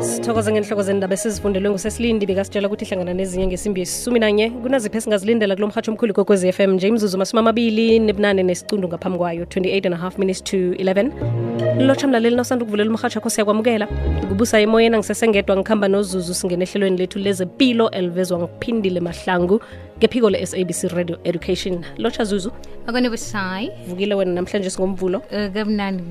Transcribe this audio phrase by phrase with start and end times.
[0.00, 5.66] sithokoze ngenhloko zendaba esizifundelwe ngusesilindi bekasitshela ukuthi ihlangana nezinye ngesimbi yesisumi nanye kunaziphi esingazilindela kulo
[5.68, 9.98] mhatho omkhulu kokwezi FM nje imzuzu masumi amabili nebunane nesicundu ngaphambi kwayo 28 and a
[9.98, 11.12] half minutes to 11
[11.86, 13.86] lotsha mlaleli nosanda ukuvulela umhatho akho siyakwamukela.
[14.28, 19.60] Kubusa emoyeni angisesengedwa ngikhamba nozuzu singene ehlelweni lethu lezempilo elivezwa ngiphindile mahlangu
[19.98, 21.84] ngephiko le-sabc radio education.
[21.98, 22.52] Lotsha zuzu.
[22.86, 25.18] Akonebusayi vukile wena namhlanje singomvulo.
[25.18, 26.02] Uh, kamnandi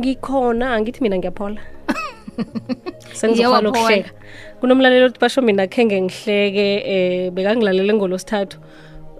[0.00, 1.60] ngikhona angithi mina ngiyaphola
[3.12, 3.70] sengizofana Yewaphola.
[3.70, 4.10] ukuhleka
[4.60, 8.58] kunomlaleli othi basho mina khenge ngihleke eh bekangilalele ngolosithathu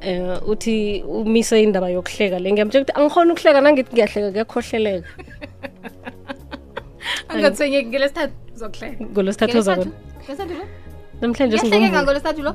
[0.01, 2.52] eh uthi umise indaba yokuhleka le.
[2.52, 5.09] Ngiyamtshela ukuthi angikhona ukuhleka nangithi ngiyahleka kuyakhohleleka.
[7.30, 9.05] Angathwenyeki ngelesithathu uzokuhleka.
[9.12, 9.93] Ngolosithathu uzakona
[11.21, 12.52] namhlanje yahlekeka singomvulo ngolesithathu lo?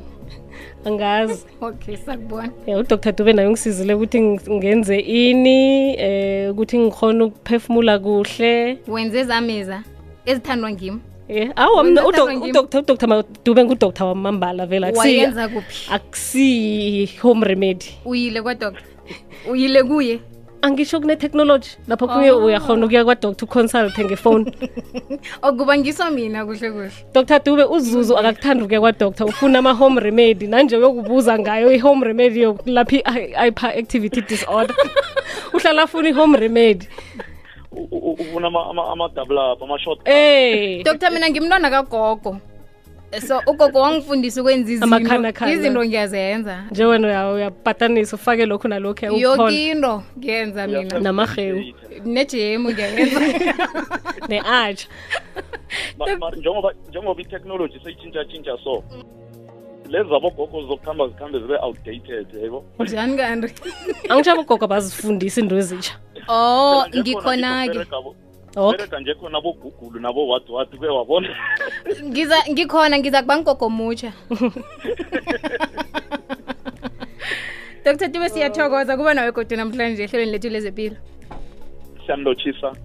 [0.86, 1.46] Angazi.
[1.62, 2.52] Okay sakubona.
[2.68, 8.78] Eh udr Dube naye ungisizile ukuthi ng- ngenze ini eh ukuthi ngikhona ukuphefumula kuhle.
[8.88, 9.84] Wenze zamiza
[10.26, 11.00] ezithandwa ngimi.
[11.32, 11.52] Yeah.
[11.56, 15.92] awa mna udr madube ngudoktar wamambala vele wayenza kuphi?
[15.94, 17.86] akusi-home remedy.
[18.06, 18.84] Uyile kwadoktar
[19.50, 20.20] uyile kuye?
[20.62, 22.36] Angisho kunetechnology lapho kuye ah.
[22.36, 24.52] uyakhona ukuya kwadoktar uconsulte ngefoni
[25.42, 26.92] okuba ngiso mina kuhle kuhle.
[27.14, 30.48] Dr dube uzuzu akakuthanda ukuya kwadoktar ufuna ama-home remedy.
[30.48, 34.76] Nanje uyokubuza ngayo i-home remedy yokulapha i-hyper activity disorder.
[35.54, 36.88] Uhlala afuna i-home remedy
[37.72, 42.38] ufuna ama- ama- ama-double up ama-short eh doktor mina ngimntwana kagogo.
[43.28, 45.86] So ugogo wangifundisa ukwenza izinto.
[45.86, 46.64] Ngiyazenza.
[46.72, 51.00] Nje wena uya- uyapatanisa ufake lokhu nalokhu yoke ukhona into ngiyenza mina.
[51.00, 51.64] Namahewu.
[52.06, 53.20] nejemu ngiyayenza
[56.20, 58.84] ma- njengoba njengoba i-technology seyitshintsha-tshintsha so
[59.90, 62.64] lezi zabogogo zokuhamba zikhambe zibe outdated yebo?
[62.80, 63.54] Njani kanti?
[64.10, 65.94] Angisho abogogo bazifundisa into ezitsha
[66.28, 67.86] oh ngikhona-ke
[68.56, 71.30] bereka nje khona bogugulu nabo-whatsapp ke wabona.
[72.04, 74.14] Ngiza ngikhona ngiza kuba ngigogomutsha
[77.86, 78.98] dr tibe siyathokoza.
[78.98, 80.96] Kuba nawe kodwa namhlanje ehlelweni lethu lezempilo
[82.06, 82.76] siyanilotshisa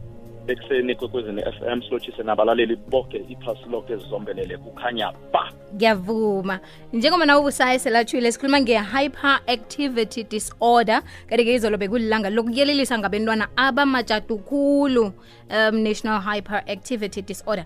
[0.49, 5.53] ekuseni kwekwezini f m silotshise nabalaleli bonke iphasi lonke zizombelele kukhanya ba.
[5.75, 6.61] Ngiyavuma.
[6.93, 11.03] Njengoba nawe ubusayi selatshile sikhuluma nge-hyper activity disorder.
[11.29, 15.12] Kanti-ke izolo bekulilanga lokuyelelisa ngabentwana abamajadukhulu
[15.51, 17.65] um national hyper activity disorder.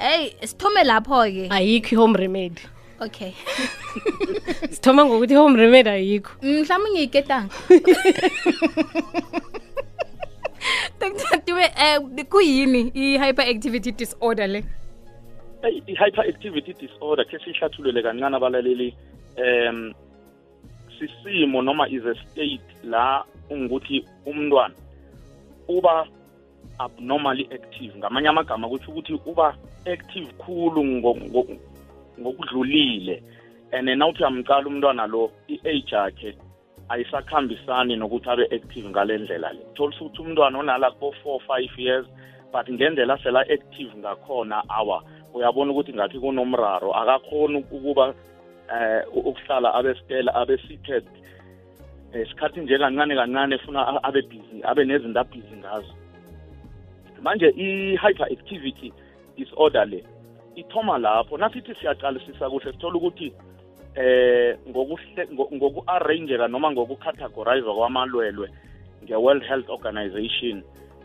[0.00, 1.48] Eyi sithome lapho-ke.
[1.50, 2.62] Ayikho i-home remedy.
[3.00, 3.32] Okay.
[4.70, 6.32] Sithoma ngokuthi i-home remedy ayikho.
[6.42, 7.54] Mhlawumbe ngiyiketanga
[11.44, 11.66] tibe
[11.98, 14.64] um kuyini i-hyper activity disorder le?
[15.62, 18.94] Eyi, i-hyper activity disorder khe siyihlathulule kancane abalaleli
[19.36, 19.94] um
[20.98, 24.74] sisimo noma is a state la ungukuthi umntwana
[25.68, 26.06] uba
[26.78, 27.98] abnormally active.
[27.98, 29.56] Ngamanye amagama kutsho ukuthi uba
[29.86, 31.58] active khulu ngo- ngo-
[32.20, 33.22] ngokudlulile
[33.72, 36.34] and nawuthi uyamqala umntwana lo i-age yakhe
[36.92, 39.62] ayisakhambisani nokuthi abe active ngale ndlela le.
[39.74, 42.06] Thola ukuthi umntwana onala ko-four five years
[42.52, 45.02] but ngendlela sela active ngakhona awa
[45.34, 46.92] uyabona ukuthi ngathi kunomraro.
[46.94, 48.14] Akakhoni ukuba
[48.72, 51.04] eh ukuhlala abe still abe seated
[52.12, 55.94] esikhathi nje kancane kancane funa a- abe busy abe nezinto abhizi ngazo.
[57.22, 58.92] Manje i-hyper activity
[59.36, 60.04] disorder le
[60.56, 61.38] ithoma lapho.
[61.38, 63.32] Nasithi siyaqalisisa kuhle sithola ukuthi
[63.94, 68.48] eh ngoku-arrangeka noma ngokucategorize kwamalwelwe
[69.04, 70.62] nge-world health organization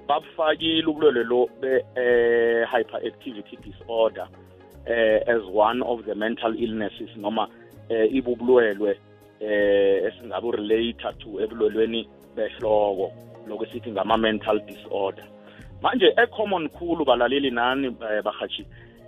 [0.08, 4.28] babufakile ubulwelwe lo be-hyperactivity disorder
[4.86, 7.48] eh, as one of the mental illnesses noma
[7.90, 9.00] eh, ibubulwelwe
[9.40, 13.12] eh, esingabu-relate to ebulwelweni behloko
[13.48, 15.26] lokwesithi ngama-mental disorder.
[15.82, 18.66] Manje ecommon khulu balaleli nani eh, bahathi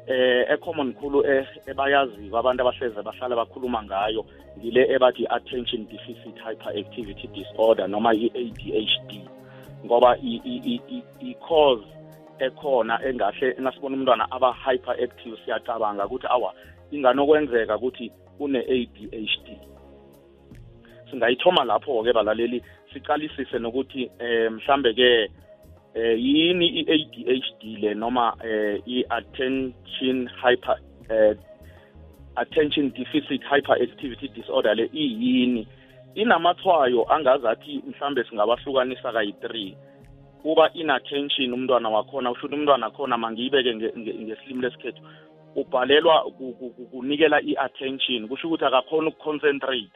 [0.09, 4.25] eh ecommon khulu eh, ebayaziyo abantu abahleze bahlala bakhuluma ngayo
[4.57, 9.11] ngile ebathi attention deficit hyperactivity disorder noma i-ADHD
[9.85, 10.17] ngoba
[11.21, 11.85] i-cause
[12.39, 16.53] ekhona engahle nasibona umntwana aba hyperactive siyacabanga ukuthi awa
[16.91, 19.47] inganokwenzeka ukuthi une-ADHD
[21.09, 22.63] singayithoma lapho-ke balaleli
[22.93, 25.29] siqalisise nokuthi eh mhlambe ke
[25.93, 30.77] eh yini i-ADHD le noma eh i-attention hyper
[31.09, 31.35] eh
[32.35, 35.67] attention deficit hyperactivity disorder le iyini.
[36.15, 39.73] Inamathwayo angazathi mhlambe singabahlukanisa kayi-3
[40.41, 45.01] kuba inattention umntwana wakhona usho ukuthi umntwana khona mangiyibeke nge- nge- ngesilimi lesikhethu
[45.55, 49.91] ubhalelwa ku- ku- ku- kunikela i-attention kusho ukuthi akakhona ukuconcentrate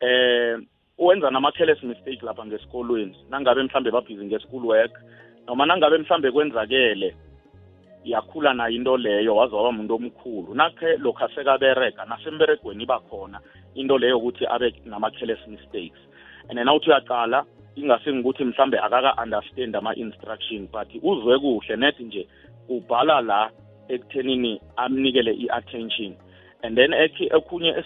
[0.00, 0.58] eh
[1.06, 4.92] wenza nama-careless mistake lapha ngesikolweni nangabe mhlambe babhizi nge-school work
[5.46, 7.16] noma nangabe mhlambe kwenzakele
[8.04, 10.54] yakhula nayo into leyo waze waba umuntu omkhulu.
[10.54, 13.40] Nakhe lokhu asekabereka nasemberegweni iba khona
[13.74, 15.98] into leyo ukuthi abe nama-careless mistakes.
[16.48, 17.44] And then awuthi uyaqala
[17.76, 22.28] ingase ngikuthi mhlambe akaka-understand ama-instruction but uzwe kuhle net nje
[22.68, 23.50] ubhala la
[23.88, 26.16] ekuthenini amnikele i-attention.
[26.62, 27.84] And then ekhunye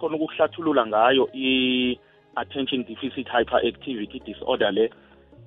[0.00, 4.90] esikhona ukuhlathulula ngayo i-attention deficit hyperactivity disorder le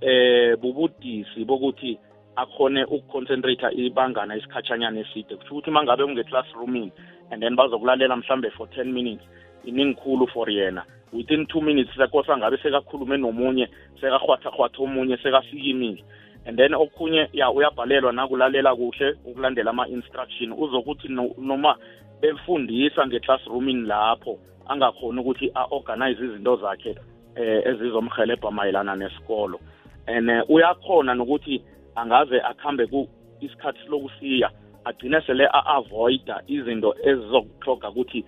[0.01, 1.97] eh bubudisi bokuthi
[2.35, 5.35] akhone ukuconcentrate ibangana isikhatshanyana eside.
[5.35, 6.91] Kusho ukuthi uma ngabe unge-classroomini
[7.31, 9.23] and then bazokulalela mhlambe for 10 minutes
[9.65, 10.83] iningikhulu for yena.
[11.13, 13.69] Within two minutes sekosa ngabe sekakhulume nomunye
[14.01, 16.03] sekahwathahwatha omunye sekasikimile
[16.45, 20.53] and then okhunye ya uyabhalelwa nakulalela kuhle ukulandela ama-instruction.
[20.53, 21.07] Uzokuthi
[21.37, 21.77] noma
[22.23, 26.95] befundisa nge-classroomini lapho angakhoni ukuthi a-organize izinto zakhe
[27.35, 29.59] eh ezizomhelebha mayelana nesikolo.
[30.07, 31.61] And uh, uyakhona nokuthi
[31.95, 33.07] angaze akhambe ku
[33.41, 34.49] isikhathi lokusiya
[34.85, 38.25] agcine sele a-avoida izinto ezizokuthoga ukuthi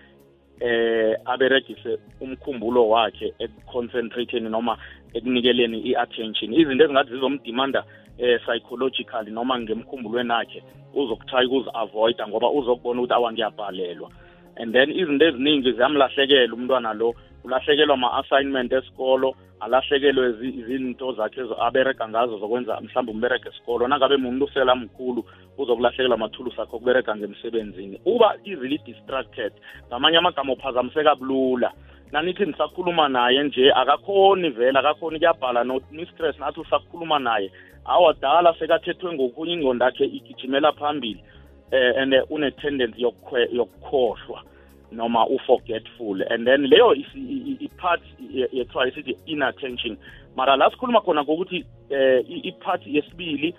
[0.59, 4.77] eh aberegise umkhumbulo wakhe ekuconcentrating noma
[5.13, 6.53] ekunikeleni i-attention.
[6.53, 7.83] Izinto ezingathi zizomdimanda
[8.17, 10.63] eh psychologically noma ngemkhumbulweni wakhe
[10.93, 14.09] uzokuthaya ukuzi-avoida ngoba uzokubona ukuthi awa ngiyabhalelwa.
[14.57, 17.13] And then izinto eziningi ziyamlahlekela umntwana lo.
[17.43, 23.87] Ulahlekelwa ama-assignment esikolo alahlekelwe izinto zakhe abereka ngazo zokwenza mhlawumbe umbereka esikolo.
[23.87, 25.25] Nangabe muntu usela mkhulu
[25.57, 27.99] uzokulahlekelwa amathulusi akho okubereka ngemsebenzini.
[28.05, 29.53] Uba easily distracted
[29.87, 31.71] ngamanye amagama uphazamiseka bulula.
[32.11, 37.51] Nanithi nisakhuluma naye nje akakhoni vele akakhoni kuyabhala ni-stress nathi usakhuluma naye.
[37.85, 41.23] Awadala sekathethwe ngokunye ingqondo yakhe igijimela phambili
[41.71, 44.43] um and une-tendency yokukhohlwa
[44.91, 46.21] noma u-forgetful.
[46.29, 49.97] And then leyo i-part yethiwa isithi inattention.
[50.35, 53.55] Mara la sikhuluma khona ngokuthi eh i-part yesibili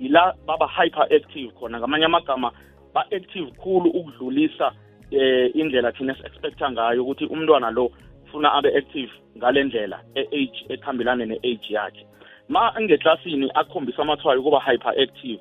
[0.00, 1.78] ila baba hyperactive khona.
[1.78, 2.52] Ngamanye amagama
[2.94, 4.72] ba-active khulu ukudlulisa
[5.10, 7.90] eh indlela thina si-expecta ngayo ukuthi umntwana lo
[8.32, 12.06] funa abe active ngale ndlela e-age ekhambelane ne-age yakhe.
[12.48, 15.40] Ma ngeklasini akhombisa amathwayo ukuba hyperactive.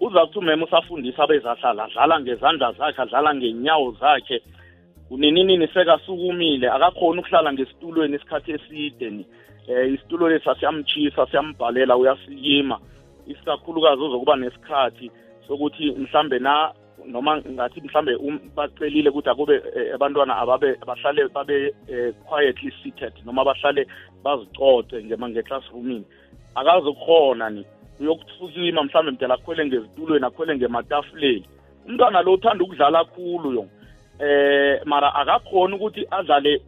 [0.00, 4.42] Uza kuthi umema usafundisa abezahlala adlala ngezandla zakhe adlala ngenyawo zakhe.
[5.10, 9.26] Uninini sekasukumile akakhoni ukuhlala ngesitulweni isikhathi eside ni.
[9.68, 12.78] Eh isitulo lesi siyamchisa siyambhalela uyasikima.
[13.26, 15.10] Isikakhulukazi uzokuba nesikhathi
[15.46, 16.72] sokuthi mhlambe na
[17.06, 18.18] noma ngathi mhlambe
[18.56, 19.62] bacelile ukuthi akube
[19.94, 21.74] abantwana ababe bahlale babe
[22.28, 23.86] quietly seated noma bahlale
[24.24, 26.04] bazicoce nge-classroomini.
[26.54, 27.66] Akazokhona ni.
[28.00, 31.46] Uyokusukima mhlambe mdala akhwele ngezitulweni akhwele ngematafuleni.
[31.86, 33.68] Umntwana lo uthanda ukudlala khulu yona
[34.20, 36.60] eh mara akakhona ukuthi adlale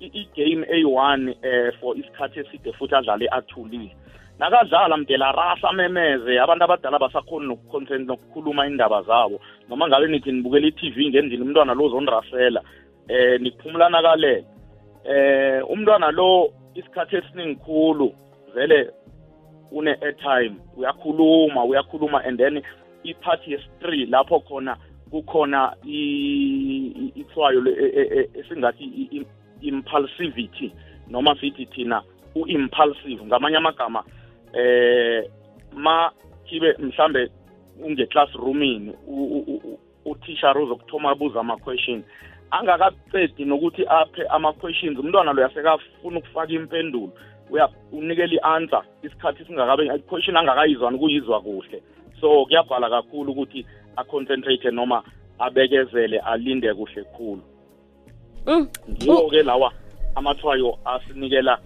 [0.00, 3.96] i-game eyi-one eh for isikhathi eside futhi adlale athulile.
[4.38, 9.40] Nakadlala mdela rasa memeze abantu abadala basakhoni nokucontent nokukhuluma indaba zabo.
[9.68, 12.62] Noma ngabe nithi nibukela i-tv ngendlini umntwana lo uzonirasela.
[13.08, 14.44] Eh niphumulana kalele.
[15.04, 18.14] Eh umntwana lo isikhathi esiningi khulu
[18.54, 18.90] vele
[19.74, 22.62] une-airtime uyakhuluma uyakhuluma and then
[23.04, 24.76] iphathi yesi-three lapho khona
[25.10, 25.76] kukhona
[27.14, 27.60] ithwayo
[28.34, 29.26] esingathi
[29.60, 30.72] impulsivity
[31.08, 32.02] noma sithi thina
[32.34, 33.24] u-impulsive.
[33.24, 34.04] Ngamanye amagama
[34.52, 35.30] eh
[35.72, 36.10] ma
[36.46, 37.30] kibe mhlambe
[37.82, 38.92] unge-classroomini
[40.04, 42.02] utishara uzokuthoma abuza ama-question
[42.50, 44.98] angakaqedi nokuthi aphe ama-questions.
[44.98, 47.12] Umntwana lo yasekafuna ukufaka impendulo.
[47.92, 51.82] Unikela i-answer isikhathi singakabe i-question angakayizwani ukuyizwa kuhle.
[52.20, 55.02] So kuyabhala kakhulu ukuthi aconcentrate noma
[55.38, 57.42] abekezele alinde kuhle khulu.
[58.90, 59.72] Ngiwo-ke lawa
[60.14, 61.58] amathwayo asinikela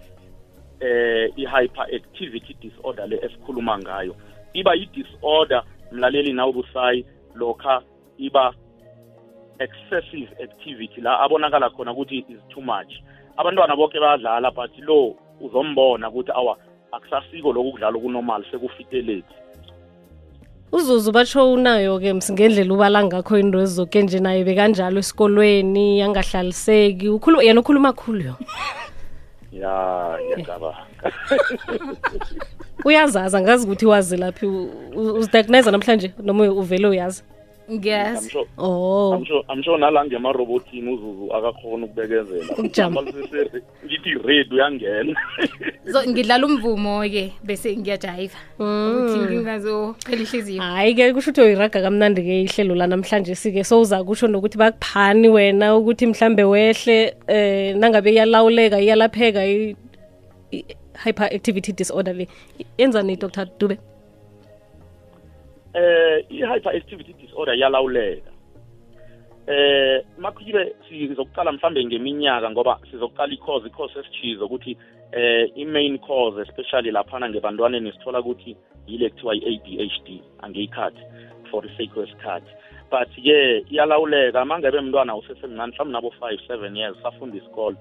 [0.79, 4.15] eh i-hyperactivity disorder le esikhuluma ngayo.
[4.53, 7.05] Iba yi-disorder mlaleli nawubusayi
[7.35, 7.81] lokha
[8.17, 8.53] iba
[9.59, 12.93] excessive activity la abonakala khona ukuthi is too much.
[13.37, 16.57] Abantwana bonke bayadlala but lo uzombona ukuthi awa
[16.91, 19.35] akusasiko lokhu kudlala okunormal sekufiteleti
[20.71, 27.07] uzuzu batsho unayo-ke msingendlela ubala ngakho into ezizoke nje naye bekanjalo esikolweni angahlaliseki
[27.41, 28.35] yena ukhuluma khulu yo
[29.51, 30.77] ya ngiyacabanga
[32.85, 34.45] uyazazi angazi ukuthi wazi laphi
[34.95, 37.23] uzidiagnize namhlanje noma uvele uyazi
[37.71, 39.13] ngiyazi oh.
[39.47, 42.53] Amsho nala ngemarobotini uzuzu akakhona ukubekezela.
[43.85, 45.13] Ngithi red uyangena
[45.91, 50.61] so ngidlala umvumo-ke bese ngiyajayiva ukuthi ngingazochela ihliziyo.
[50.61, 56.05] Hayi-ke kusho ukuthi uyiraga kamnandi-ke ihlelo la namhlanje sike sowuza kusho nokuthi bakuphani wena ukuthi
[56.07, 59.75] mhlambe wehle eh nangabe iyalawuleka iyalapheka i-
[60.51, 60.65] i-
[61.03, 62.27] hyperactivity disorder le.
[62.77, 63.45] Yenzani dr.
[63.59, 63.77] Dube
[65.73, 68.31] eh i-hyperactivity disorder iyalawuleka
[69.47, 74.77] eh makuyibe sizokuqala mhlambe ngeminyaka ngoba sizokuqala i-cause i-cause esithizo ukuthi
[75.11, 78.57] eh i-main cause especially laphana ngebantwaneni sithola ukuthi
[78.87, 81.01] yile kuthiwa i-ADHD angeyikhathi
[81.51, 82.51] for the sake wesikhathi.
[82.89, 84.45] But ke iyalawuleka.
[84.45, 87.77] Mangabe mntwana usesemncane mhlawumbe nabo 5 7 years safunda isikole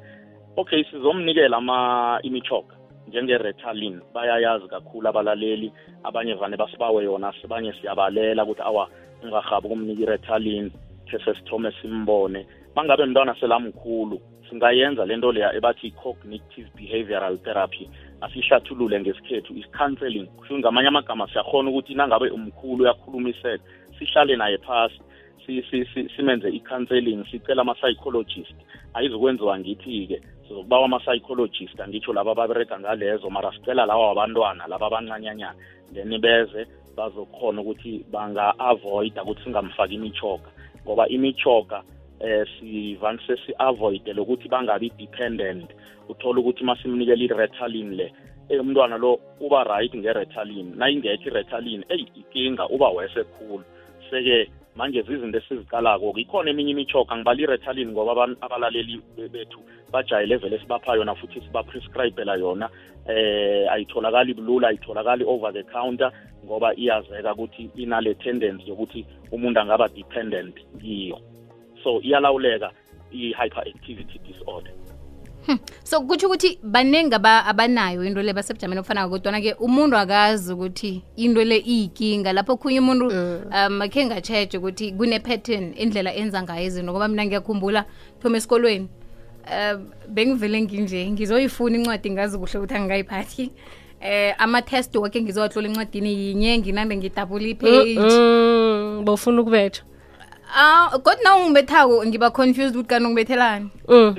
[0.57, 2.77] okay sizomnikela ama imichoka.
[3.09, 5.73] Njenge-retalin bayayazi kakhulu abalaleli
[6.05, 8.89] abanye vane basibawe yona sibanye siyabalela ukuthi awa
[9.23, 10.71] ungahabi ukumnika i-retalin
[11.09, 12.47] khe sesithome simbone.
[12.75, 17.89] Bangabe mntwana selamkhulu singayenza lento leya ebathi cognitive behavioral therapy.
[18.21, 23.65] Asihlathulule ngesikhethu is-counseling kusho ngamanye amagama siyakhona ukuthi nangabe umkhulu uyakhulumiseka
[23.99, 25.01] sihlale naye phasi
[26.17, 28.55] simenze i-counseling sicela ama-psychologist.
[28.95, 35.55] Ayizokwenziwa ngithi-ke sizokubawa ama-psychologist angitsho laba ababereka ngalezo mara sicela lawa wabantwana laba abancanyanyana.
[35.93, 36.67] Then beze
[36.97, 40.51] bazokhona ukuthi banga-avoida ukuthi singamfaki imichoka
[40.85, 41.83] ngoba imichoka
[42.21, 45.71] eh sivanise si-avoide lokuthi bangabi dependent.
[46.09, 48.13] Uthola ukuthi masimnikela i-retalin le
[48.49, 53.65] eh umntwana lo uba right nge-retalin nayingekho i-retalin eyi ikinga uba wese khulu.
[54.11, 56.15] Seke manje zizinto esiziqalako.
[56.17, 59.61] Ikhona eminye imichoka ngibala i-retalin ngoba abalaleli bethu
[59.93, 62.71] bajayele vele sibapha yona futhi sibaprescribela yona.
[63.09, 66.13] Eh ayitholakali bulula ayitholakali over the counter
[66.45, 71.19] ngoba iyazeka ukuthi inale tendency yokuthi umuntu angaba dependent kiyo.
[71.83, 72.71] So iyalawuleka
[73.11, 74.73] i-hyperactivity disorder.
[74.73, 74.88] Hmm.
[75.85, 81.59] So kutsho ukuthi baningi abanayo into le basebujameni obufanako kodwana-ke umuntu akazi ukuthi into le
[81.59, 87.27] iyikinga lapho khunye umuntu um akhe ngatshetshe ukuthi kune-pattern indlela enza ngayo izinto ngoba mina
[87.27, 87.85] ngiyakhumbula
[88.23, 88.89] thoma esikolweni
[89.49, 93.53] um bengivele nginje ngizoyifuna incwadi ngazi kuhle ukuthi angingayiphathi
[94.01, 97.99] eh ama-test wakhe ngizowatlola encwadini yinye nginambe ngidabula ipage.
[99.05, 99.83] Bawufuna ukubetha
[100.55, 103.71] Ah, kodwa na ungibethako ngiba confused ukuthi kanti ungibethelani.
[103.89, 104.17] Mm.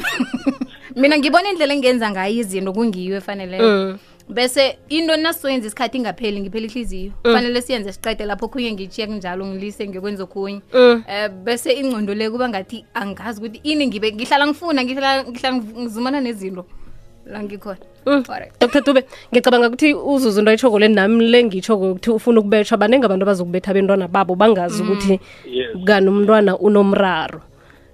[0.96, 3.64] Mina ngibona indlela engenza ngayo izinto kungiyo efaneleyo.
[3.64, 3.98] Mm.
[4.28, 7.12] Bese into nasoyenza isikhathi ingapheli ngiphela ihliziyo.
[7.22, 10.60] Kufanele siyenze siqede lapho khunye ngichiye kunjalo ngilise ngiyokwenza okhunye.
[10.74, 11.02] Mm.
[11.08, 16.66] Eh bese ingcondo le kuba ngathi angazi ukuthi ini ngibe ngihlala ngifuna ngihlala ngizumana nezinto
[17.30, 17.78] la ngikhona.
[18.06, 18.22] Mm.
[18.60, 23.04] Dr dube ngicabanga ukuthi uzuzu into ayitshoko le nami le ngitshoko ukuthi ufuna ukubetshwa baningi
[23.04, 25.20] abantu abazokubetha abentwana babo bangazi ukuthi
[25.84, 27.40] kani umntwana unomraro.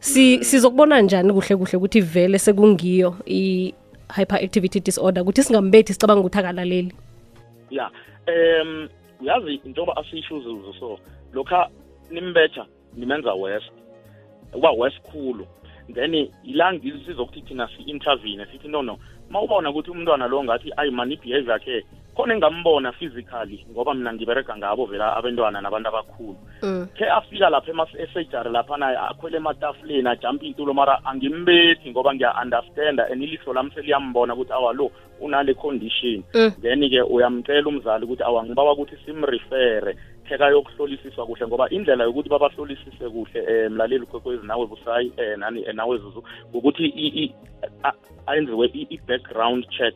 [0.01, 6.93] Sizokubona njani kuhle kuhle ukuthi vele sekungiyo i-hyperactivity disorder ukuthi singambethi sicabanga ukuthi akalaleli?
[7.71, 7.91] Ya
[8.29, 8.89] um
[9.21, 10.99] uyazi njengoba asisho uzuzu so
[11.33, 11.69] lokha
[12.11, 12.67] nimbetha
[12.97, 13.73] nimenza west
[14.55, 15.47] uba west khulu
[15.95, 16.15] then
[16.45, 16.73] ila
[17.07, 18.99] sizokuthi thina si-intervene sithi no no
[19.31, 21.85] ma ubona ukuthi umntwana lo ngathi ayi mani i-behavior yakhe
[22.17, 26.37] khona engambona physically ngoba mina ngibereka ngabo vela abantwana nabantu abakhulu.
[26.97, 33.23] Ke khe afika lapha esejari laphana akhwele ematafuleni ajampe iy'tulo mara angimbethi ngoba ngiya-understanda and
[33.23, 34.91] ilihlo lami seliyambona ukuthi awa lo
[35.21, 36.25] unale condition.
[36.35, 36.53] Mm.
[36.63, 39.97] then-ke uyamcela umzali ukuthi awa ngibawa ukuthi simrefere
[40.29, 45.65] khe yokuhlolisiswa kuhle ngoba indlela yokuthi babahlolisise kuhle um mlaleli kwekwezi nawe busayi um nani
[45.67, 47.35] eh, nawe zuzu ukuthi
[48.27, 49.95] ayenziwe i-background check.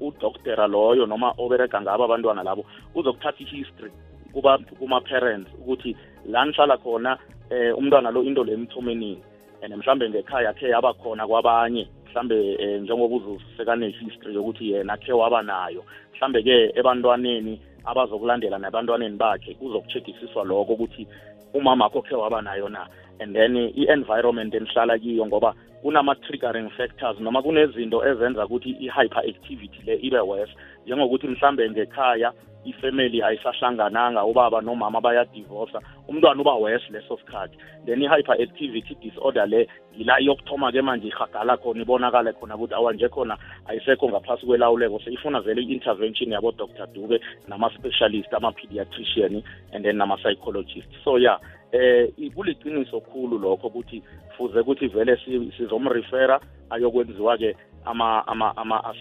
[0.00, 2.64] Udoktera loyo noma obereka ngabo abantwana labo
[2.94, 3.92] uzokuthatha i-history
[4.32, 7.18] kuba kuma-parents ukuthi la nihlala khona
[7.50, 9.22] um umntwana lo into le emthomenini
[9.62, 15.42] and mhlambe ngekhaya khe yaba khona kwabanye mhlambe eh, njengoba uzusekane-history yokuthi yena khe waba
[15.42, 21.06] nayo mhlambe ke ebantwaneni abazokulandela nebantwaneni bakhe kuzokucheckisiswa lokho ukuthi
[21.54, 22.86] umama akho khe waba nayo na.
[23.20, 30.20] And then i-environment enihlala kiyo ngoba kunama-triggering factors noma kunezinto ezenza ukuthi i-hyperactivity le ibe
[30.20, 30.54] worse.
[30.86, 32.32] Njengokuthi mhlambe ngekhaya
[32.64, 37.56] ifamily ayisahlangananga ubaba nomama bayadivosa umntwana uba worse leso sikhathi.
[37.86, 43.36] Then i-hyperactivity disorder le yila iyokuthoma-ke manje ihagala khona ibonakale khona ukuthi awanje khona
[43.66, 45.00] ayisekho ngaphasi kwelawuleko.
[45.00, 50.88] Seyifuna vele i-intervention yabo-dr dube nama-specialist ama-pediatrician and then nama-psychologist.
[51.04, 51.38] So ya
[51.72, 54.02] eh kuliqiniso khulu lokho ukuthi
[54.36, 58.94] fuze ukuthi vele si- sizomrefera ayokwenziwa-ke ama ama ama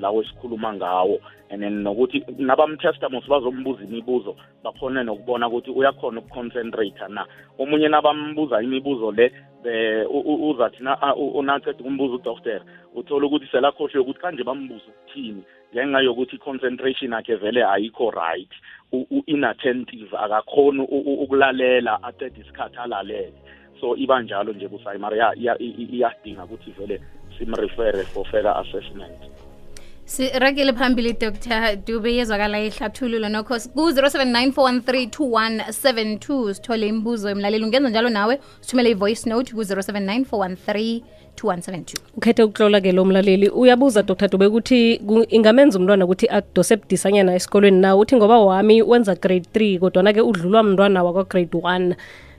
[0.00, 1.20] lawo esikhuluma ngawo.
[1.50, 7.26] And then nokuthi nabamtesta mos bazombuza imibuzo bakhone nokubona ukuthi uyakhona ukuconcentrate na.
[7.58, 9.32] Omunye nabambuza imibuzo le
[9.64, 10.82] uzathi
[11.34, 15.42] unaceda ukumbuza udokotela uthola ukuthi selakhohlwe ukuthi kanje bambuza ukuthini
[15.74, 18.50] ngenxa yokuthi i-concentration yakhe vele ayikho right.
[18.92, 23.32] U-inattentive akakhoni ukulalela aqeda isikhathi alalele.
[23.80, 27.00] So iba njalo nje kusayi mara iyadinga ukuthi vele
[27.38, 29.12] simrefere for further assessment.
[30.04, 31.76] Siragele phambili dr.
[31.86, 38.38] Dube yezwakala ehlathululo nokho ku-079 sithole imibuzo emlaleli ungenza njalo nawe?
[38.60, 41.02] Sithumele i-voice note ku-079
[42.16, 43.48] ukhethe ukutlola ke lo mlaleli.
[43.48, 44.28] Uyabuza dr.
[44.28, 47.96] Dube ukuthi ingamenza umntwana ukuthi adose budisanyana esikolweni na?
[47.96, 51.94] Uthi ngoba wami wenza grade 3 kodwana-ke udlulwa mntwana wakwa-grade 1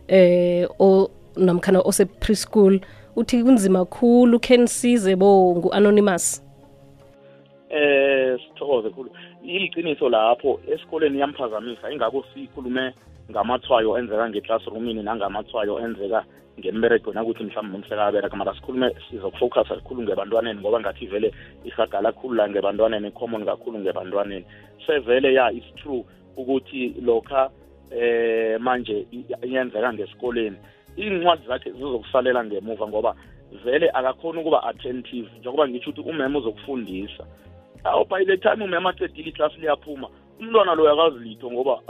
[0.07, 2.79] eh o namkhana ose-preschool
[3.15, 6.43] uthi kunzima khulu khe nisize bo ngu-anonymous?
[7.69, 9.09] Eh sithokoze khulu.
[9.43, 12.93] Iliqiniso lapho esikoleni iyamphazamisa ingakho sikhulume
[13.31, 16.23] ngamathwayo enzeka ngeclassroomini nangamathwayo enzeka
[16.59, 21.33] ngemberego nakuthi mhlawumbe umhlekabereka mara sikhulume sizokufocusa kakhulu ngebantwaneni ngoba ngathi vele
[21.65, 24.45] ihagala khulu la ngebantwaneni common kakhulu ngebantwaneni.
[24.85, 26.03] Sevele ya is true
[26.37, 27.49] ukuthi lokha
[27.91, 29.05] eh manje
[29.43, 30.57] iyenzeka ngesikoleni
[30.99, 33.15] iy'ncwadi zakhe zizokusalela ngemuva ngoba
[33.63, 35.29] vele akakhoni ukuba attentive.
[35.39, 37.23] Njengoba ngisho ukuthi umema uzokufundisa.
[37.83, 40.07] Aw by the time umema acedile iklasi liyaphuma
[40.39, 41.81] umntwana loyo akazi litho ngoba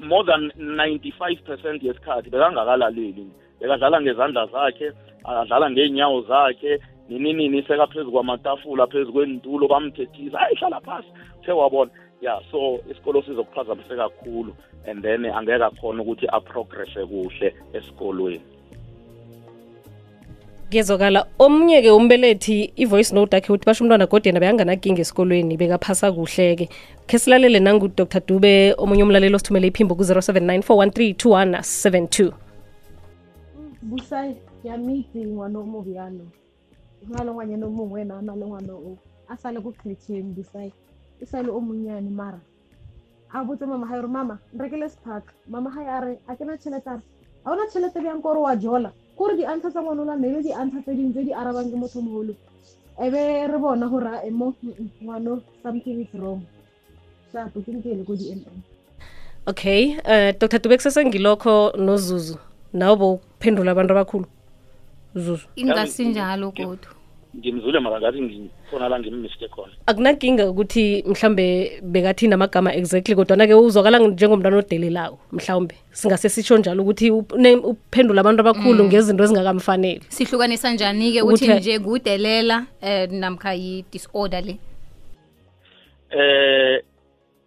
[0.00, 3.26] more than 95 percent yesikhathi bekangakalaleli
[3.60, 4.92] bekadlala ngezandla zakhe
[5.24, 11.08] adlala ngey'nyawo zakhe nininini nini sekaphezu kwamatafula phezu kwentulo bamthethisa hayi hlala phasi.
[11.40, 11.90] Uthe wabona
[12.22, 14.52] ya so isikolo sizokuphazamise kakhulu
[14.86, 18.40] and then angeke akhona ukuthi aprogresse kuhle esikolweni.
[20.68, 26.68] Ngezokala omunye-ke umbelethi i-voice note akhe uthi basho umntwana kodwa yena beyanganakinga esikolweni bekaphasa kuhle-ke.
[27.06, 32.32] Khe silalele nangu-dr dube omunye umlaleli osithumele iphimbo ku-079 413
[33.82, 36.26] busai ya mitsi ngwana o mobiano
[37.08, 40.72] na le ngwanyana o mongwe na le ngwana o a sale ko chretchen busai
[41.22, 42.40] e sale o monnyane mara
[43.32, 45.32] a botse mama gae gore mama nrekele sephaka.
[45.48, 47.02] Mama gae a re a ke na tšhelete a re?
[47.44, 48.92] Ga ona tšhelete bjang kore wa jola?
[49.16, 52.00] Kore di-answer tsa ngwana o la nele di-answer tse dingwe tse di arabang ke motho
[52.00, 52.34] mogolo
[52.96, 54.54] e be re bona gore a mo
[55.02, 56.42] ngwano something is wrong.
[57.32, 58.62] Sharp ke nkele ko di-m m
[59.46, 60.58] okay uh, dr.
[60.58, 62.38] Dube kusesengilokho nozuzu.
[62.72, 64.26] Nawe bowuphendula abantu abakhulu.
[65.14, 65.48] Zuzu.
[65.56, 66.95] Ingasinjalo kodwa
[67.38, 69.72] ngimzule mara ngathi ngikhona la ngimmiske khona.
[69.86, 75.74] Akunakinga ukuthi mhlambe bekathi namagama exactly kodwana-ke uzwakala njengomntwana odelelako mhlawumbe.
[75.92, 80.02] Singase sitsho njalo ukuthi uphendula abantu abakhulu ngezinto ezingakamfaneli.
[80.08, 84.58] Sihlukanisa njani-ke Ukuthi- ukuthi nje kudelela eh namkha yi-disorder le?
[86.10, 86.82] Eh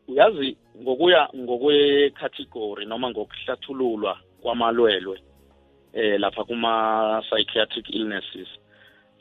[0.07, 5.17] uyazi ngokuya ngokwe-category noma ngokuhlathululwa kwamalwelwe
[5.93, 8.47] eh lapha kuma psychiatric illnesses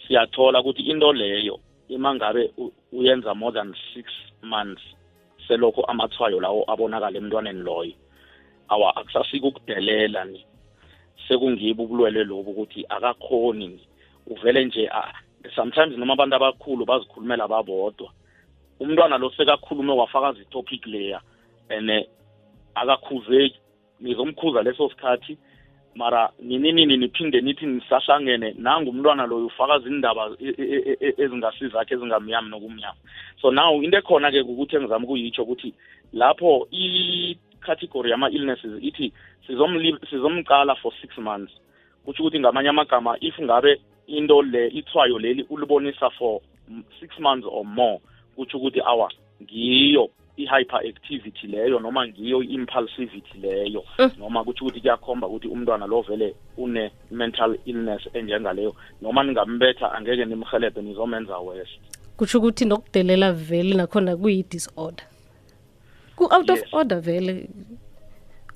[0.08, 2.50] siyathola ukuthi into leyo ima ngabe
[2.92, 4.04] uyenza more than 6
[4.42, 4.82] months
[5.48, 7.92] selokho amathwayo lawo abonakala emntwaneni loyo
[8.68, 10.44] awa akusasika ukudelela ni
[11.28, 13.80] sekungibo ubulwele lobu ukuthi akakhoni ni
[14.26, 14.90] uvele nje
[15.54, 18.10] sometimes noma abantu abakhulu bazikhulumela babodwa
[18.80, 21.20] umntwana lo sekakhulume wafakaza itopic leya
[21.68, 22.06] and
[22.74, 23.60] akakhuzeki
[24.00, 25.38] nizomkhuza leso sikhathi
[25.94, 31.94] mara nini nini niphinde nithi nisahlangene nangu umntwana loyo ufakaza indaba e- e- e- ezingasizakhe
[31.94, 32.98] ezingamnyama nokumnyama.
[33.40, 35.74] So now into ekhona-ke ukuthi engizama ukuyitsho ukuthi
[36.12, 39.12] lapho i-category yama-illnesses ithi
[40.10, 41.52] sizomqala for six months
[42.04, 46.40] kutsho ukuthi ngamanye amagama if ngabe into le ithwayo leli ulibonisa for
[47.00, 48.00] six months or more
[48.36, 49.10] kutsho ukuthi awa
[49.42, 54.10] ngiyo i-hyperactivity leyo noma ngiyo i-impulsivity leyo Mm.
[54.18, 60.82] noma kutho ukuthi kuyakhomba ukuthi umntwana lo vele une-mental illness enjengaleyo noma ningambetha angeke nimhelebhe
[60.82, 61.80] nizomenza west
[62.16, 65.04] kutho ukuthi nokudelela vele nakhona kuyi-disorder.
[66.16, 67.48] Ku-out of order vele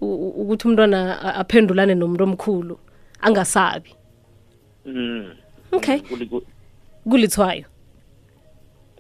[0.01, 2.79] ukuthi umntwana aphendulane nomuntu omkhulu
[3.21, 3.95] angasabi.
[4.87, 5.35] Mm.
[5.73, 5.99] okay.
[5.99, 6.42] Kuli-
[7.11, 7.64] kulithwayo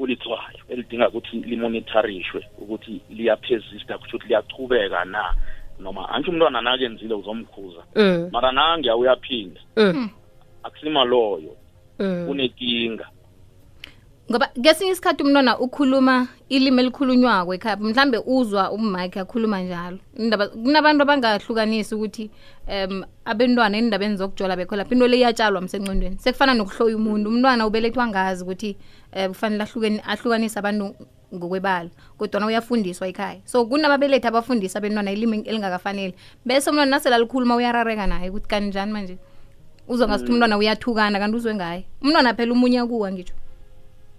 [0.02, 5.34] kulithwayo elidinga ukuthi limonitharishwe ukuthi liyaphezista kutsho ukuthi liyachubeka na
[5.78, 8.28] noma antsho umntwana nakenzile uzomkhuza mm.
[8.32, 10.10] mara nange uyaphinda Mm.
[10.62, 11.56] akusimaloyo
[11.98, 12.26] Mm.
[12.26, 13.06] kunenkinga
[14.32, 19.98] ngoba kesinye isikhathi umntwana ukhuluma ilimi elikhulunywako ekhaya mhlambe uzwa ummakhe akhuluma njalo.
[20.16, 22.30] Indaba- kunabantu abangahlukanisi ukuthi
[22.64, 28.08] um abentwana endabeni zokujola bekho lapho into le iyatshalwa msencondweni sekufana nokuhloya umuntu umntwana ubelethwa
[28.08, 28.76] ngazi ukuthi
[29.16, 30.96] um kufanele ahlukanise abantu
[31.34, 33.40] ngokwebala kodwana uyafundiswa ekhaya.
[33.44, 36.14] So kunababelethi abafundisa abentwana ilimi elingakafanele
[36.46, 39.18] bese umntwana nasela likhuluma uyarareka naye ukuthi kanjani njani manje?
[39.88, 41.84] Uzwa ngasuthi umntwana uyathukana kanti uzwe ngaye.
[42.00, 43.41] Umntwana phela umunya kuwa ngitsho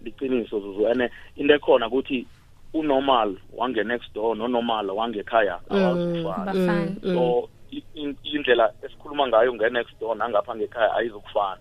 [0.04, 0.88] liqiniso zuzu.
[0.92, 2.26] And into ekhona ukuthi
[2.74, 6.96] unormal wange-next door nonormal wangekhaya awazifani bafana.
[7.02, 11.58] So i- i- indlela esikhuluma ngayo nge-next door nangapha ngekhaya ayizukufana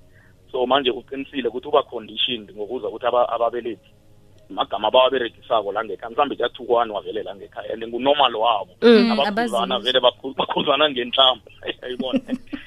[0.53, 3.91] so manje uqinisile ukuthi uba conditioned ngokuza ukuthi aba- ababelethi
[4.51, 8.71] magama abawaberegisako la ngekhaya mhlawumbe kuyathukwane wavele la ngekhaya and ngunormal wabo.
[8.83, 9.85] Mm, abakhuzana abazizi.
[9.93, 11.45] vele bakhu- bakhuzana ngenhlambo
[11.83, 12.21] ayibona.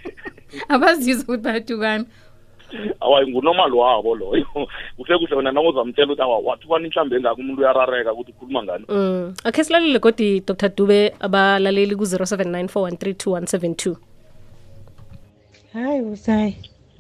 [0.70, 2.06] Abazizwa ukuthi bayahlukana
[3.02, 4.48] awayi ngunormal wabo loyo.
[5.06, 8.86] Kuhle kuhle wena nawuzamtshela ukuthi awa wathukwana inhlambo engaka umuntu uyarareka ukuthi ukhuluma ngani?
[8.89, 9.34] Mm.
[9.44, 13.96] akhe silalele godi dr dube abalaleli ku-079 413
[15.74, 16.56] hayi usayi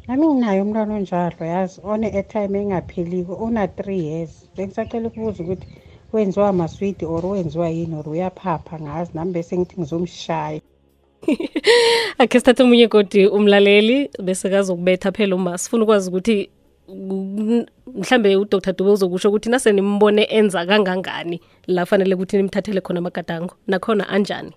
[0.07, 4.49] nami nginayo umntwana onjalo yazi one-airtime engapheliko una-three years.
[4.57, 5.67] Bengisacela ukubuza ukuthi
[6.13, 10.61] wenziwa maswidi or wenziwa yini or uyaphapha ngazi nami bese ngithi ngizomshaya.
[12.17, 18.73] Akhe sithathe omunye godi umlaleli bese kazokubetha phela uma sifuna ukwazi ukuthi ku- mhlambe udr
[18.73, 24.53] dube uzokusho ukuthi nase nimbone enza kangangani la fanele ukuthi nimthathele khona amagadango nakhona anjani?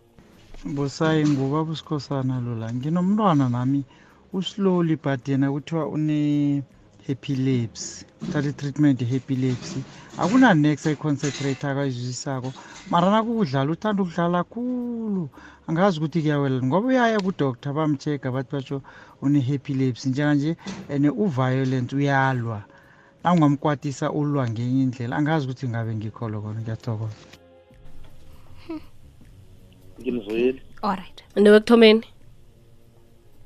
[0.64, 3.84] Busayi ngubaba usikhosana lula nginomntwana nami
[4.32, 5.88] uslowly but yena kuthiwa
[7.08, 9.80] une-epilepsy uthatha i-treatment ye-epilepsy.
[10.18, 12.52] Akunanex ayiconcentrate akayizwisisako.
[12.90, 15.28] Mara nakukudlala uthanda ukudlala khulu.
[15.68, 16.62] Angazi ukuthi kuyawela.
[16.62, 18.82] Ngoba uyaya kudoctor bamcheck bathi batsho
[19.22, 20.56] une-epilepsy njenganje
[20.90, 22.62] and uviolent uyalwa.
[23.24, 27.16] Nangungamkwatisa ulwa ngenye indlela angazi ukuthi ngabe ngikholo kona ngiyathokoza.
[30.00, 32.04] Ngimzweli alright newekuthomeni?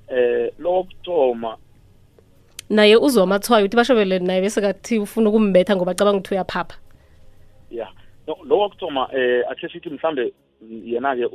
[0.09, 1.57] Eh lokuthoma
[2.73, 6.77] naye uzwa amathwayo ukuthi bashobele naye bese kathi ufuna ukumbetha ngoba cabanga ukuthi uyaphapha.
[7.71, 7.89] Ya.
[8.27, 10.33] No lo wakutoma eh akhe sithi mhlambe
[10.69, 11.27] yena ke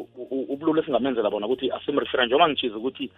[0.49, 3.11] ubululu esingamenzela bona ukuthi asimrefera njengoba ngichiza ukuthi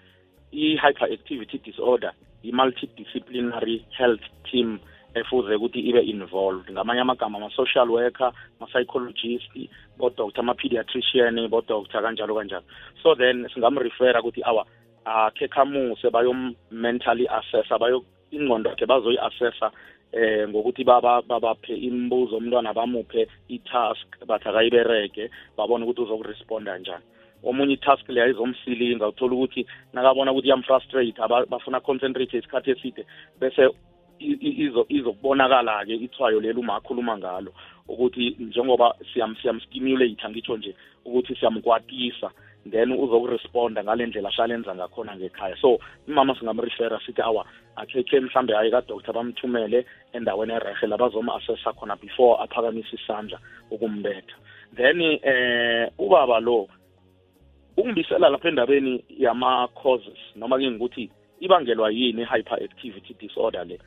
[0.52, 2.12] i-hyperactivity disorder
[2.44, 4.80] i-multidisciplinary health team
[5.14, 6.72] efuze ukuthi ibe involved.
[6.72, 9.54] Ngamanye amagama ama-social worker ama-psychologist
[9.98, 12.64] bodoctor ama-pediatrician bodoctor kanjalo kanjalo.
[13.04, 14.66] So then singamrefera ukuthi awa
[15.06, 19.72] akhe khamuse bayom-mentally assessa bayo ingqondo yakhe bazoyi-assessa
[20.12, 27.04] eh ngokuthi baba babaphe imibuzo umntwana bamuphe i-task bathi akayibereke babone ukuthi uzokuresponda njani.
[27.44, 33.06] Omunye i-task leyo izomsilinga uthola ukuthi nakabona ukuthi iyamfrustrate bafuna concentrate isikhathi eside
[33.40, 33.70] bese
[34.20, 37.54] izokubonakala-ke ithwayo leli uma akhuluma ngalo
[37.88, 42.32] ukuthi njengoba siyam siyamstimulate ngitsho nje ukuthi siyamkwatisa
[42.66, 45.56] then uzokuresponda ngale ndlela ahlalenza ngakhona ngekhaya.
[45.62, 47.46] So imama singamrefera sithi awa
[47.76, 53.40] akhekhe mhlambe aye kadoctor bamthumele endaweni erehe la bazoma-assessa khona before aphakamisa isandla
[53.72, 54.36] ukumbetha.
[54.76, 56.68] Then eh ubaba lo
[57.78, 63.80] ungibisela lapha endabeni yama-causes noma ke ngikuthi ibangelwa yini i-hyperactivity disorder le?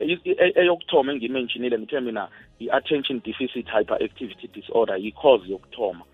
[0.00, 2.28] E- e- eyokuthoma engimentionile ngithe mina
[2.60, 6.04] i-attention deficit hyperactivity disorder yi-cause yokuthoma.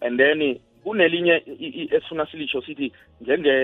[0.00, 1.42] And then kunelinye
[1.90, 3.54] esifuna silisho sithi njenge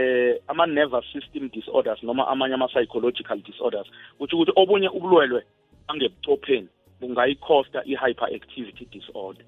[0.48, 3.86] ama-nervous system disorders noma amanye ama-psychological disorders
[4.18, 5.42] kutsho ukuthi obunye ubulwelwe
[5.88, 6.68] angebuchopheni
[7.00, 9.44] bungayikhosta i-hyperactivity disorder.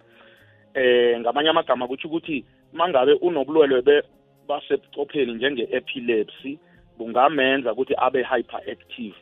[0.75, 4.03] Eh ngamanye amagama kutsho ukuthi mangabe unobulwelwe
[4.49, 6.59] basebuchopheni njenge-epilepsy
[6.99, 9.17] bungamenza ukuthi abe hyperactive.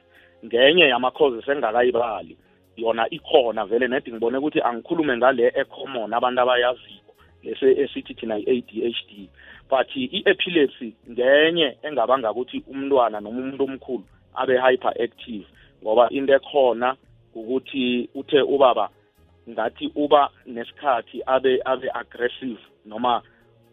[0.44, 2.36] Ngenye yama-causes engakayibali
[2.76, 7.09] yona ikhona vele nedi ngibone ukuthi angikhulume ngale ecommon abantu abayaziko lese
[7.42, 9.28] esithi thina i-ADHD
[9.70, 15.46] but i-epilepsy ngenye engabanga ukuthi umntwana noma umuntu omkhulu abe hyperactive
[15.82, 16.96] ngoba into ekhona
[17.34, 18.88] ukuthi uthe ubaba
[19.50, 23.22] ngathi uba nesikhathi abe abe aggressive noma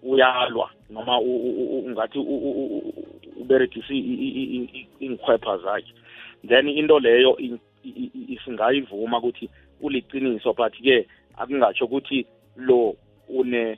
[0.04, 2.94] uyalwa noma u- u- u- ngathi u- u- u- u-
[3.42, 5.94] uberegisa i- i- i- i- iinkhwepha zakhe.
[6.48, 7.38] Then into leyo
[8.46, 9.50] singayivuma ukuthi
[9.82, 12.26] uliciniso but ke akungatsho ukuthi
[12.56, 12.96] lo
[13.30, 13.78] une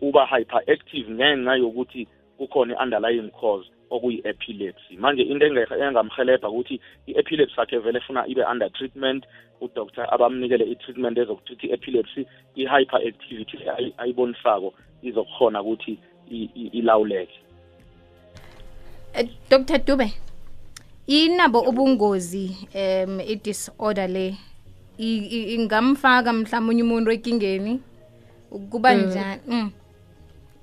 [0.00, 2.08] uba hyperactive ngenxa yokuthi
[2.38, 4.96] kukhona i-underlying cause okuyi-epilepsy.
[4.98, 9.24] Manje into engamhelebha ukuthi i-epilepsy yakhe vele funa ibe under treatment
[9.60, 15.98] udoctor abamnikele i-treatment ezokuthi i-epilepsy i-hyperactivity ayi- ayibonisako izokhona ukuthi
[16.72, 17.40] ilawuleke.
[19.14, 20.12] Eh, Dr Dube
[21.06, 24.34] inabo ubungozi em i-disorder le
[24.98, 27.80] ingamfaka mhlawumbe umuntu ekingeni?
[28.70, 29.40] Kuba njani?
[29.48, 29.70] Mm.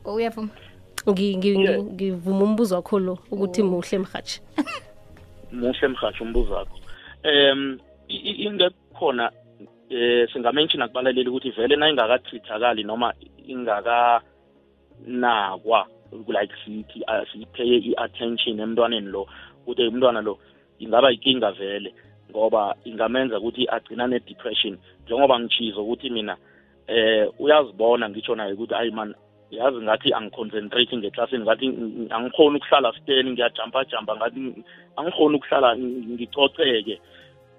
[0.06, 0.50] Uyavuma.
[1.08, 1.80] Ngi- ngi- Yeah.
[1.80, 4.42] ngi- ngivuma umbuzo wakho lo ukuthi muhle mhathi
[5.52, 6.78] muhle mhasho umbuzo wakho.
[7.24, 9.32] Um i- i- into ekhona
[9.90, 13.14] eh singamention akubalaleli ukuthi vele na ingakatrithakali noma
[13.48, 15.88] ingakanakwa
[16.28, 19.28] like sithi siyipheye i-attention emntwaneni lo
[19.62, 20.38] ukuthi umntwana lo
[20.80, 21.94] ingaba yinkinga vele
[22.32, 24.78] ngoba ingamenza ukuthi agcina ne-depression.
[25.06, 26.38] Njengoba ngichizo ukuthi mina
[26.88, 29.16] eh uyazibona ngitsho naye ukuthi ayi man
[29.52, 34.64] yazi ngathi angiconcentrate ngeklasini ngathi ng- angikhoni ukuhlala steni ngiyajampa jampa ngathi ng-
[34.98, 37.00] angikhoni ukuhlala ng- ngicoceke.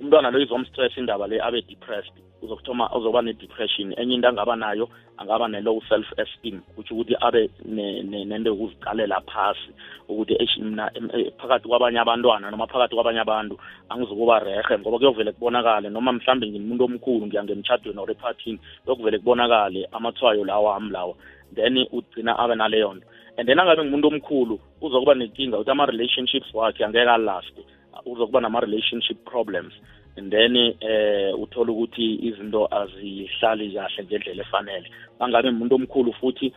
[0.00, 2.12] Umntwana lo izomstress indaba le abe depressed.
[2.44, 3.94] Uzokuthoma uzoba ne-depression.
[3.96, 9.20] Enye into angaba nayo angaba ne-low self esteem kutho ukuthi abe ne- ne- nento yokuziqalela
[9.20, 9.70] phasi.
[10.08, 15.90] Ukuthi mina eh, phakathi kwabanye abantwana noma phakathi kwabanye abantu angizukuba rehe ngoba kuyovele kubonakale.
[15.90, 21.14] Noma mhlambe ngimuntu omkhulu ngiya ngemtshadweni or ephathini kuyokuvele kubonakale amathwayo lawa ami lawa.
[21.54, 23.06] Then ugcina abe naleyo nto.
[23.36, 27.62] And then angabe ngumuntu omkhulu uzokuba nenkinga ukuthi ama-relationships wakhe angeke alaste
[28.06, 29.72] uzokuba nama-relationship problems
[30.16, 34.90] then eh uthola ukuthi izinto azihlali kahle ngendlela efanele.
[35.18, 36.52] Bangabe umuntu omkhulu futhi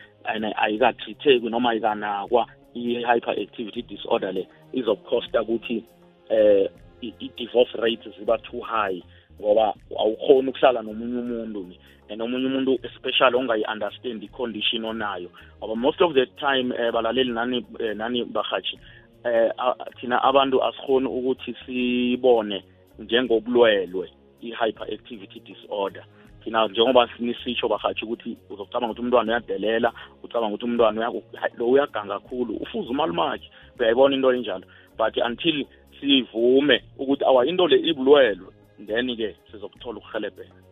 [0.55, 5.83] ayikatritheki noma ayikanakwa i-hyperactivity disorder le izokukhosta ukuthi
[6.29, 6.69] eh
[7.01, 9.01] i-divorce rates ziba too high
[9.41, 15.29] ngoba awukhoni ukuhlala nomunye umuntu ni and omunye umuntu especially ongayi-understand i-condition onayo.
[15.59, 18.79] Ngoba most of the time eh, balaleli nani eh, nani bahathi
[19.25, 19.51] eh
[19.99, 22.63] thina abantu asikhoni ukuthi sibone
[22.99, 24.09] njengobulwelwe
[24.41, 26.03] i-hyperactivity disorder.
[26.43, 31.11] Thina njengoba nisitsho bahathi ukuthi uzokucabanga ukuthi umntwana uyadelela ucabanga ukuthi umntwana
[31.57, 33.49] lo uyaganga kakhulu ufuza umalumakhe.
[33.79, 34.65] Uyayibona into enjalo.
[34.97, 35.65] But until
[35.99, 40.66] sivume ukuthi awa into le ibulwelwe then-ke sizokuthola ukuhelebheka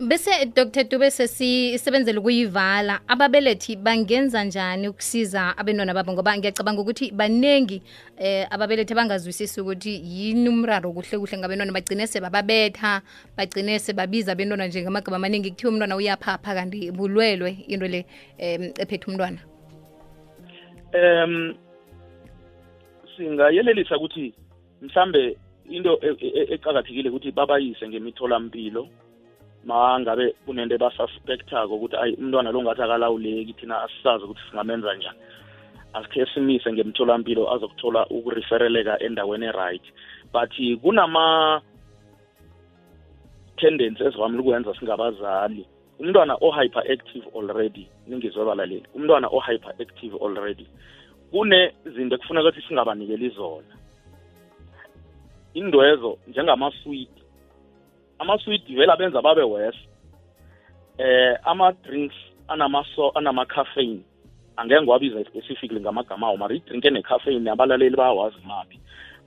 [0.00, 7.82] bese dr dube sesisebenzela ukuyivala ababelethi bangenza njani ukusiza abantwana babo ngoba ngiyacabanga ukuthi baningi
[8.18, 13.00] eh ababelethi abangazwisisi ukuthi yini umraro kuhle kuhle ngabantwana bagcine sebababetha
[13.36, 18.04] bagcine sebabiza abantwana njengamagama amaningi kuthiwa umntwana uyaphapha kanti bulwelwe into le
[18.38, 19.40] em ephethe umntwana
[20.92, 21.54] um
[23.16, 24.34] singayelelisa ukuthi
[24.82, 25.38] mhlambe
[25.70, 28.88] into e- e- eqakathekile ukuthi babayise ngemitholampilo
[29.66, 35.18] mangabe kunento ebasuspectako ukuthi ayi umntwana lo ngathi akalawuleki thina asisazi ukuthi singamenza njani.
[35.92, 39.82] Asikhe simise ngemtholampilo azokuthola ukurefereleka endaweni e-right.
[40.32, 41.60] But kunama
[43.56, 45.66] tendency ezivamile ukwenza singabazali.
[45.98, 50.66] Umntwana o-hyperactive already ningizwe balaleli umntwana o-hyperactive already
[51.30, 53.74] kunezinto ekufuneka ukuthi singabanikeli zona.
[55.54, 57.15] Indwezo njengamaswiti
[58.18, 59.78] amaswiti vele abenza babe worse.
[60.98, 62.14] Eh ama-drinks
[62.48, 64.00] anama-caffeine.
[64.56, 68.80] Angeke ngiwabiza specifically ngamagama awo mara i-drink ene-caffeine abalaleli bayawazi maphi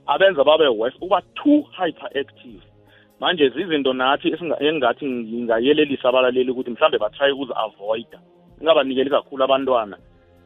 [0.06, 2.62] abenza babe worse uba too hyperactive.
[3.20, 4.28] Manje zizinto nathi
[4.60, 8.18] engingathi ngingayelelisa abalaleli ukuthi mhlambe batry ukuzi-avoida
[8.60, 9.96] ingabanikeli kakhulu abantwana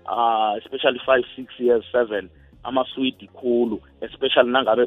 [0.07, 2.31] uh, especially five six years seven.
[2.65, 4.85] Amaswidi khulu especially nangabe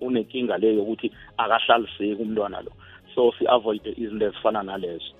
[0.00, 2.72] unenkinga leyo yokuthi akahlaliseki umntwana lo.
[3.14, 5.14] So si-avoide izinto ezifana nalezo.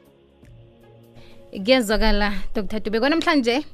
[1.51, 2.81] Kuyezwakala dr.
[2.81, 3.01] Dube.
[3.01, 3.65] Kwanamhlanje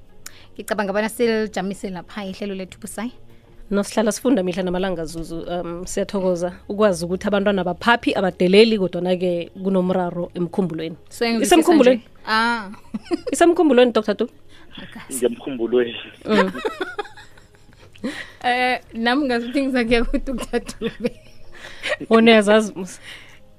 [0.54, 3.12] ngicabanga bona silijamise lapha ihlelo lethu busayi.
[3.70, 5.40] Nosihlala sifunda mihla namalanga zuzu.
[5.48, 10.96] Um siyathokoza ukwazi ukuthi abantwana baphaphi abadeleli kodwana-ke kunomraro emkhumbulweni.
[11.40, 12.02] Isemkhumbulweni?
[12.26, 12.70] ah.
[13.32, 14.14] Isemkhumbulweni dr.
[14.14, 14.28] Du
[15.12, 15.94] ngemkhumbulweni
[18.44, 21.12] eh nami ngazuthi ngizakuya ku-dr dube
[22.10, 23.00] oneyazazi musa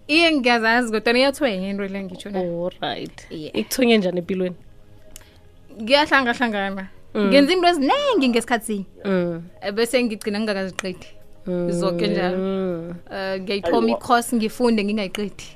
[0.08, 3.56] iye ngiyazazi kodwa iyathwenya into le ngitsho na allright Yeah.
[3.56, 4.56] ikuthonye njani empilweni?
[5.82, 8.66] Ngiyahlangahlangana ngenza into eziningi ngesikhathi.
[8.66, 9.44] Sinye mm.
[9.62, 11.08] Eh, bese ngigcina ngingakaziqedi.
[11.48, 11.72] Mm.
[11.72, 12.38] zonke njalo.
[12.38, 12.96] Mm.
[13.12, 15.48] um ngiyayithoma i-course ngifunde ngingayiqedi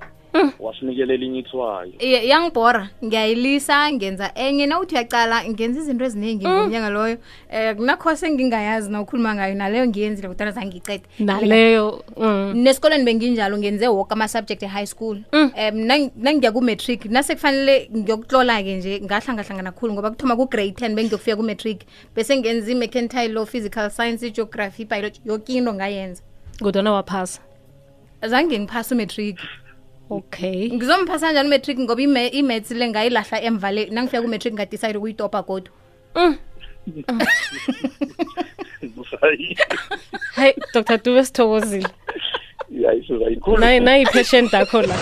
[0.60, 4.66] wasinikelela inye ithwayo yangibhora iyangibhora ngiyayilisa ngenza enye.
[4.66, 7.18] Nawuthi uyacala ngenza izinto eziningi ngomnyanga loyo.
[7.52, 12.54] Um kunakhose engingayazi nawukhuluma ngayo naleyo ngiyenzile kudala zange ngiyicede naleyo mm.
[12.56, 15.18] nesikolweni benginjalo ngenze woke ama-subject e-high school.
[15.34, 15.76] Um
[16.16, 22.72] nangiya ku-matric nasekufanele ngiyokutlola-ke nje ngahlangahlangana khulu ngoba kuthoma ku-grade ten bengiyokufika ku-matric bese ngenza
[22.72, 26.22] i-mercantile law physical science geography biology yoke into ngayenza.
[26.62, 27.42] Kodwana waphasa.
[28.26, 29.38] Zange ngiphasa umatric
[30.10, 30.70] okay.
[30.72, 35.72] Ngizomphasa njani umatric ngoba i-maths le ngayilahla emva le nangifika ku-matric ngadicide ukuyitopa kodwa
[38.96, 39.58] busayi.
[40.36, 41.90] Hayi dr dube sithokozile.
[42.70, 44.96] Yayi sizayikhulu nayi patient akho la